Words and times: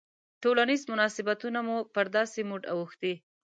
ټولنیز 0.43 0.81
مناسبتونه 0.91 1.59
مو 1.67 1.77
پر 1.93 2.05
داسې 2.15 2.39
موډ 2.49 2.63
اوښتي. 2.73 3.13